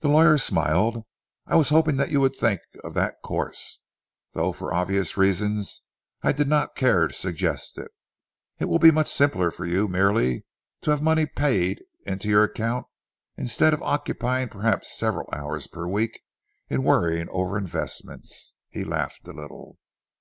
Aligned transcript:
The 0.00 0.08
lawyer 0.08 0.38
smiled. 0.38 1.04
"I 1.46 1.54
was 1.54 1.68
hoping 1.68 1.98
that 1.98 2.10
you 2.10 2.20
would 2.20 2.34
think 2.34 2.62
of 2.82 2.94
that 2.94 3.22
course, 3.22 3.78
though, 4.32 4.50
for 4.50 4.74
obvious 4.74 5.16
reasons 5.16 5.82
I 6.20 6.32
did 6.32 6.48
not 6.48 6.74
care 6.74 7.06
to 7.06 7.14
suggest 7.14 7.78
it. 7.78 7.92
It 8.58 8.64
will 8.64 8.80
be 8.80 8.90
much 8.90 9.08
simpler 9.08 9.52
for 9.52 9.64
you 9.64 9.86
merely 9.86 10.44
to 10.80 10.90
have 10.90 11.00
monies 11.00 11.28
paid 11.36 11.80
into 12.04 12.28
your 12.28 12.42
account 12.42 12.88
instead 13.36 13.72
of 13.72 13.80
occupying 13.84 14.48
perhaps 14.48 14.98
several 14.98 15.28
hours 15.32 15.68
per 15.68 15.86
week 15.86 16.22
in 16.68 16.82
worrying 16.82 17.28
over 17.30 17.56
investments." 17.56 18.56
He 18.70 18.82
laughed 18.82 19.28
a 19.28 19.32
little. 19.32 19.78